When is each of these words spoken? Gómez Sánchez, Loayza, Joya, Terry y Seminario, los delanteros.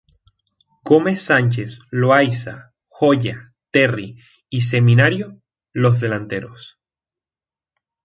Gómez 0.83 1.21
Sánchez, 1.21 1.81
Loayza, 1.91 2.73
Joya, 2.87 3.53
Terry 3.69 4.17
y 4.49 4.61
Seminario, 4.61 5.39
los 5.73 6.01
delanteros. 6.01 6.79